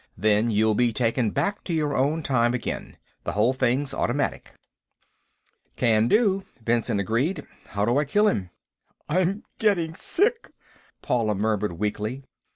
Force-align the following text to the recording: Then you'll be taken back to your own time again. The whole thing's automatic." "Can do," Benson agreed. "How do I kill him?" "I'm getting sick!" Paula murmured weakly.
Then 0.17 0.49
you'll 0.49 0.73
be 0.73 0.91
taken 0.91 1.29
back 1.29 1.63
to 1.65 1.73
your 1.75 1.95
own 1.95 2.23
time 2.23 2.55
again. 2.55 2.97
The 3.23 3.33
whole 3.33 3.53
thing's 3.53 3.93
automatic." 3.93 4.51
"Can 5.75 6.07
do," 6.07 6.43
Benson 6.59 6.99
agreed. 6.99 7.45
"How 7.67 7.85
do 7.85 7.99
I 7.99 8.05
kill 8.05 8.27
him?" 8.27 8.49
"I'm 9.07 9.43
getting 9.59 9.93
sick!" 9.93 10.49
Paula 11.03 11.35
murmured 11.35 11.73
weakly. 11.73 12.23